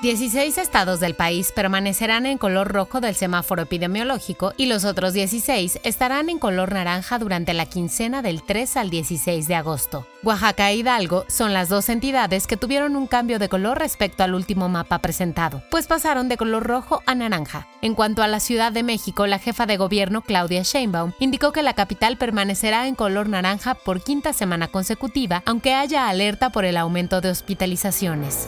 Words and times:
16 0.00 0.58
estados 0.58 1.00
del 1.00 1.14
país 1.14 1.50
permanecerán 1.50 2.24
en 2.24 2.38
color 2.38 2.68
rojo 2.68 3.00
del 3.00 3.16
semáforo 3.16 3.62
epidemiológico 3.62 4.52
y 4.56 4.66
los 4.66 4.84
otros 4.84 5.12
16 5.12 5.80
estarán 5.82 6.28
en 6.28 6.38
color 6.38 6.72
naranja 6.72 7.18
durante 7.18 7.52
la 7.52 7.66
quincena 7.66 8.22
del 8.22 8.44
3 8.44 8.76
al 8.76 8.90
16 8.90 9.48
de 9.48 9.56
agosto. 9.56 10.06
Oaxaca 10.22 10.70
e 10.70 10.76
Hidalgo 10.76 11.24
son 11.26 11.52
las 11.52 11.68
dos 11.68 11.88
entidades 11.88 12.46
que 12.46 12.56
tuvieron 12.56 12.94
un 12.94 13.08
cambio 13.08 13.40
de 13.40 13.48
color 13.48 13.80
respecto 13.80 14.22
al 14.22 14.34
último 14.34 14.68
mapa 14.68 15.00
presentado, 15.00 15.64
pues 15.68 15.88
pasaron 15.88 16.28
de 16.28 16.36
color 16.36 16.62
rojo 16.64 17.02
a 17.04 17.16
naranja. 17.16 17.66
En 17.82 17.96
cuanto 17.96 18.22
a 18.22 18.28
la 18.28 18.38
Ciudad 18.38 18.70
de 18.70 18.84
México, 18.84 19.26
la 19.26 19.40
jefa 19.40 19.66
de 19.66 19.78
gobierno 19.78 20.22
Claudia 20.22 20.62
Sheinbaum 20.62 21.12
indicó 21.18 21.50
que 21.50 21.64
la 21.64 21.74
capital 21.74 22.18
permanecerá 22.18 22.86
en 22.86 22.94
color 22.94 23.28
naranja 23.28 23.74
por 23.74 24.00
quinta 24.00 24.32
semana 24.32 24.68
consecutiva, 24.68 25.42
aunque 25.44 25.74
haya 25.74 26.08
alerta 26.08 26.50
por 26.50 26.64
el 26.64 26.76
aumento 26.76 27.20
de 27.20 27.30
hospitalizaciones. 27.30 28.46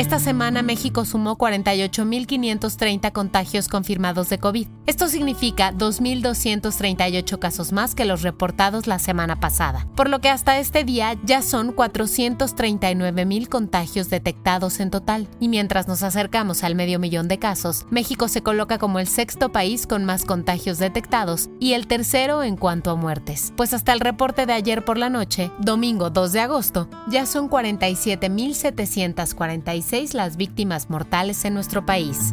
Esta 0.00 0.18
semana 0.18 0.62
México 0.62 1.04
sumó 1.04 1.36
48.530 1.36 3.12
contagios 3.12 3.68
confirmados 3.68 4.30
de 4.30 4.38
COVID. 4.38 4.66
Esto 4.86 5.08
significa 5.08 5.74
2.238 5.74 7.38
casos 7.38 7.72
más 7.72 7.94
que 7.94 8.06
los 8.06 8.22
reportados 8.22 8.86
la 8.86 8.98
semana 8.98 9.40
pasada, 9.40 9.86
por 9.96 10.08
lo 10.08 10.20
que 10.20 10.30
hasta 10.30 10.58
este 10.58 10.84
día 10.84 11.18
ya 11.22 11.42
son 11.42 11.76
439.000 11.76 13.48
contagios 13.48 14.08
detectados 14.08 14.80
en 14.80 14.88
total. 14.88 15.28
Y 15.38 15.48
mientras 15.48 15.86
nos 15.86 16.02
acercamos 16.02 16.64
al 16.64 16.74
medio 16.74 16.98
millón 16.98 17.28
de 17.28 17.38
casos, 17.38 17.84
México 17.90 18.28
se 18.28 18.42
coloca 18.42 18.78
como 18.78 19.00
el 19.00 19.06
sexto 19.06 19.52
país 19.52 19.86
con 19.86 20.06
más 20.06 20.24
contagios 20.24 20.78
detectados 20.78 21.50
y 21.60 21.74
el 21.74 21.86
tercero 21.86 22.42
en 22.42 22.56
cuanto 22.56 22.90
a 22.90 22.96
muertes. 22.96 23.52
Pues 23.54 23.74
hasta 23.74 23.92
el 23.92 24.00
reporte 24.00 24.46
de 24.46 24.54
ayer 24.54 24.82
por 24.82 24.96
la 24.96 25.10
noche, 25.10 25.50
domingo 25.58 26.08
2 26.08 26.32
de 26.32 26.40
agosto, 26.40 26.88
ya 27.10 27.26
son 27.26 27.50
47.746 27.50 29.89
las 29.90 30.36
víctimas 30.36 30.88
mortales 30.88 31.44
en 31.44 31.52
nuestro 31.52 31.84
país. 31.84 32.32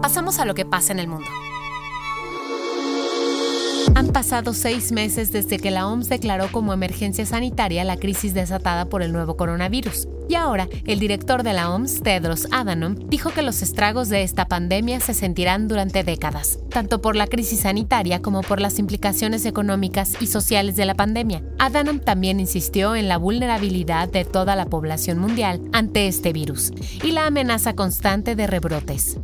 Pasamos 0.00 0.38
a 0.38 0.44
lo 0.44 0.54
que 0.54 0.64
pasa 0.64 0.92
en 0.92 1.00
el 1.00 1.08
mundo. 1.08 1.26
Han 3.94 4.08
pasado 4.08 4.54
seis 4.54 4.90
meses 4.90 5.32
desde 5.32 5.58
que 5.58 5.70
la 5.70 5.86
OMS 5.86 6.08
declaró 6.08 6.50
como 6.50 6.72
emergencia 6.72 7.26
sanitaria 7.26 7.84
la 7.84 7.98
crisis 7.98 8.32
desatada 8.32 8.86
por 8.86 9.02
el 9.02 9.12
nuevo 9.12 9.36
coronavirus. 9.36 10.08
Y 10.30 10.34
ahora, 10.34 10.66
el 10.86 10.98
director 10.98 11.42
de 11.42 11.52
la 11.52 11.70
OMS, 11.70 12.02
Tedros 12.02 12.48
Adhanom, 12.50 12.94
dijo 12.94 13.30
que 13.30 13.42
los 13.42 13.60
estragos 13.60 14.08
de 14.08 14.22
esta 14.22 14.46
pandemia 14.46 14.98
se 15.00 15.12
sentirán 15.12 15.68
durante 15.68 16.04
décadas, 16.04 16.58
tanto 16.70 17.02
por 17.02 17.16
la 17.16 17.26
crisis 17.26 17.60
sanitaria 17.60 18.22
como 18.22 18.40
por 18.40 18.60
las 18.60 18.78
implicaciones 18.78 19.44
económicas 19.44 20.16
y 20.20 20.26
sociales 20.26 20.74
de 20.76 20.86
la 20.86 20.94
pandemia. 20.94 21.42
Adhanom 21.58 21.98
también 21.98 22.40
insistió 22.40 22.96
en 22.96 23.08
la 23.08 23.18
vulnerabilidad 23.18 24.08
de 24.08 24.24
toda 24.24 24.56
la 24.56 24.66
población 24.66 25.18
mundial 25.18 25.60
ante 25.72 26.06
este 26.06 26.32
virus 26.32 26.72
y 27.04 27.12
la 27.12 27.26
amenaza 27.26 27.74
constante 27.74 28.36
de 28.36 28.46
rebrotes. 28.46 29.18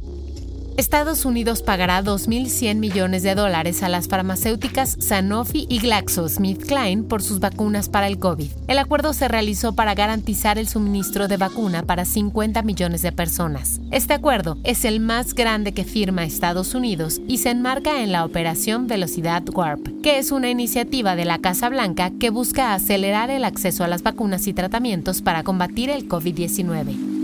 Estados 0.79 1.25
Unidos 1.25 1.63
pagará 1.63 2.05
2.100 2.05 2.77
millones 2.77 3.25
de 3.25 3.35
dólares 3.35 3.83
a 3.83 3.89
las 3.89 4.07
farmacéuticas 4.07 4.97
Sanofi 5.01 5.67
y 5.69 5.81
GlaxoSmithKline 5.81 7.03
por 7.03 7.21
sus 7.21 7.41
vacunas 7.41 7.89
para 7.89 8.07
el 8.07 8.21
COVID. 8.21 8.53
El 8.69 8.79
acuerdo 8.79 9.13
se 9.13 9.27
realizó 9.27 9.75
para 9.75 9.97
garantizar 9.97 10.57
el 10.57 10.69
suministro 10.69 11.27
de 11.27 11.37
vacuna 11.37 11.83
para 11.83 12.05
50 12.05 12.63
millones 12.63 13.03
de 13.03 13.11
personas. 13.11 13.81
Este 13.91 14.15
acuerdo 14.15 14.57
es 14.63 14.85
el 14.85 15.01
más 15.01 15.35
grande 15.35 15.75
que 15.75 15.83
firma 15.83 16.23
Estados 16.23 16.73
Unidos 16.77 17.21
y 17.27 17.39
se 17.39 17.51
enmarca 17.51 18.01
en 18.01 18.13
la 18.13 18.25
Operación 18.25 18.87
Velocidad 18.87 19.43
Warp, 19.53 20.01
que 20.01 20.19
es 20.19 20.31
una 20.31 20.49
iniciativa 20.49 21.17
de 21.17 21.25
la 21.25 21.39
Casa 21.39 21.71
Blanca 21.71 22.13
que 22.21 22.31
busca 22.31 22.73
acelerar 22.73 23.31
el 23.31 23.43
acceso 23.43 23.83
a 23.83 23.89
las 23.89 24.05
vacunas 24.05 24.47
y 24.47 24.53
tratamientos 24.53 25.23
para 25.23 25.43
combatir 25.43 25.91
el 25.91 26.09
COVID-19 26.09 27.18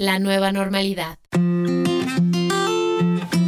la 0.00 0.18
nueva 0.18 0.50
normalidad. 0.50 1.18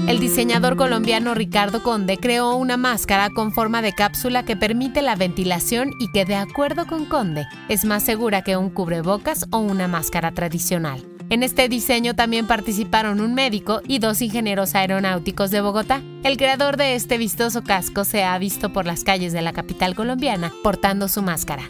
El 0.06 0.20
diseñador 0.20 0.76
colombiano 0.76 1.32
Ricardo 1.32 1.82
Conde 1.82 2.18
creó 2.18 2.56
una 2.56 2.76
máscara 2.76 3.30
con 3.30 3.52
forma 3.52 3.80
de 3.80 3.94
cápsula 3.94 4.44
que 4.44 4.54
permite 4.54 5.00
la 5.00 5.16
ventilación 5.16 5.92
y 5.98 6.12
que, 6.12 6.26
de 6.26 6.34
acuerdo 6.34 6.86
con 6.86 7.06
Conde, 7.06 7.46
es 7.70 7.86
más 7.86 8.02
segura 8.02 8.42
que 8.42 8.58
un 8.58 8.68
cubrebocas 8.68 9.46
o 9.50 9.60
una 9.60 9.88
máscara 9.88 10.32
tradicional. 10.32 11.02
En 11.30 11.42
este 11.42 11.70
diseño 11.70 12.14
también 12.14 12.46
participaron 12.46 13.22
un 13.22 13.32
médico 13.32 13.80
y 13.88 13.98
dos 13.98 14.20
ingenieros 14.20 14.74
aeronáuticos 14.74 15.50
de 15.50 15.62
Bogotá. 15.62 16.02
El 16.22 16.36
creador 16.36 16.76
de 16.76 16.96
este 16.96 17.16
vistoso 17.16 17.64
casco 17.64 18.04
se 18.04 18.24
ha 18.24 18.36
visto 18.36 18.74
por 18.74 18.84
las 18.84 19.04
calles 19.04 19.32
de 19.32 19.40
la 19.40 19.54
capital 19.54 19.94
colombiana 19.94 20.52
portando 20.62 21.08
su 21.08 21.22
máscara. 21.22 21.64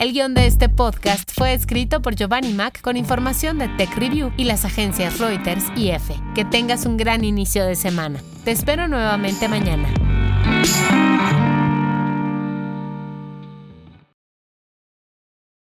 El 0.00 0.12
guion 0.12 0.32
de 0.32 0.46
este 0.46 0.68
podcast 0.68 1.28
fue 1.34 1.52
escrito 1.52 2.00
por 2.00 2.14
Giovanni 2.14 2.52
Mack 2.52 2.80
con 2.82 2.96
información 2.96 3.58
de 3.58 3.66
Tech 3.66 3.92
Review 3.96 4.30
y 4.36 4.44
las 4.44 4.64
agencias 4.64 5.18
Reuters 5.18 5.64
y 5.74 5.88
EFE. 5.90 6.14
Que 6.36 6.44
tengas 6.44 6.86
un 6.86 6.96
gran 6.96 7.24
inicio 7.24 7.64
de 7.64 7.74
semana. 7.74 8.20
Te 8.44 8.52
espero 8.52 8.86
nuevamente 8.86 9.48
mañana. 9.48 9.88